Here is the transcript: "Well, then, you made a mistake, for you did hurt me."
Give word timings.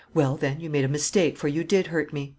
"Well, 0.15 0.35
then, 0.35 0.59
you 0.59 0.71
made 0.71 0.83
a 0.83 0.87
mistake, 0.87 1.37
for 1.37 1.47
you 1.47 1.63
did 1.63 1.85
hurt 1.85 2.11
me." 2.11 2.29